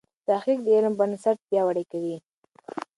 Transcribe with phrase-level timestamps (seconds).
[0.27, 2.15] تحقیق د علم بنسټ پیاوړی کوي.